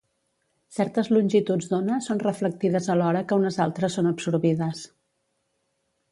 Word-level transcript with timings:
Certes 0.75 1.09
longituds 1.15 1.67
d'ona 1.73 1.97
són 2.05 2.21
reflectides 2.23 2.87
alhora 2.93 3.21
que 3.31 3.37
unes 3.41 3.59
altres 3.67 3.99
són 3.99 4.09
absorbides. 4.13 4.81